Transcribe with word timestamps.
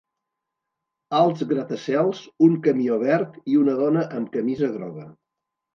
Alts 1.17 1.43
gratacels, 1.51 2.23
un 2.49 2.57
camió 2.69 2.99
verd 3.07 3.39
i 3.53 3.61
una 3.67 3.79
dona 3.85 4.11
amb 4.21 4.37
camisa 4.39 4.77
groga. 4.81 5.11